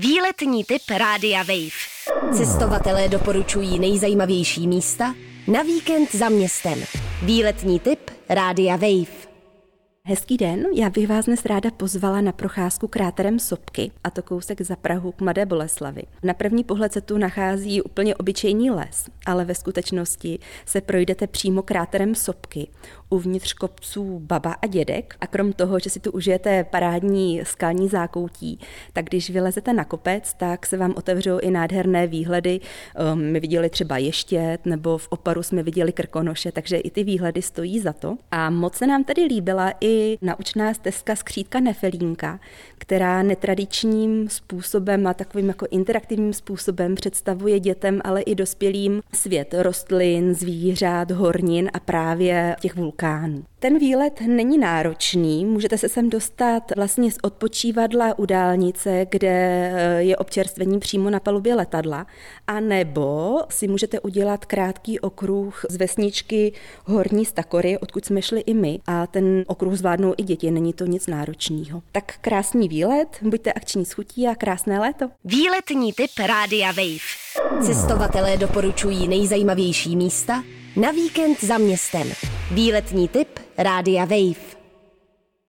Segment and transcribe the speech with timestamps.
[0.00, 2.36] Výletní typ Rádia Wave.
[2.36, 5.14] Cestovatelé doporučují nejzajímavější místa
[5.46, 6.84] na víkend za městem.
[7.22, 9.17] Výletní typ Rádia Wave.
[10.10, 14.60] Hezký den, já bych vás dnes ráda pozvala na procházku kráterem Sopky, a to kousek
[14.62, 16.02] za Prahu k Mladé Boleslavy.
[16.22, 21.62] Na první pohled se tu nachází úplně obyčejný les, ale ve skutečnosti se projdete přímo
[21.62, 22.68] kráterem Sopky,
[23.10, 28.58] uvnitř kopců Baba a Dědek a krom toho, že si tu užijete parádní skalní zákoutí,
[28.92, 32.60] tak když vylezete na kopec, tak se vám otevřou i nádherné výhledy.
[33.12, 37.42] Um, my viděli třeba ještět, nebo v Oparu jsme viděli krkonoše, takže i ty výhledy
[37.42, 38.16] stojí za to.
[38.30, 42.40] A moc se nám tady líbila i naučná stezka skřítka Nefelínka,
[42.78, 50.34] která netradičním způsobem a takovým jako interaktivním způsobem představuje dětem, ale i dospělým svět rostlin,
[50.34, 53.44] zvířat, hornin a právě těch vulkánů vulkánů.
[53.60, 59.28] Ten výlet není náročný, můžete se sem dostat vlastně z odpočívadla u dálnice, kde
[59.74, 62.06] eh, je občerstvení přímo na palubě letadla,
[62.46, 66.52] a nebo si můžete udělat krátký okruh z vesničky
[66.84, 70.86] Horní Stakory, odkud jsme šli i my, a ten okruh zvládnou i děti, není to
[70.86, 71.82] nic náročného.
[71.92, 75.10] Tak krásný výlet, buďte akční schutí a krásné léto.
[75.24, 77.62] Výletní typ Rádia Wave.
[77.66, 80.42] Cestovatelé doporučují nejzajímavější místa
[80.80, 82.12] na víkend za městem.
[82.50, 84.47] Výletní tip Rádia Wave.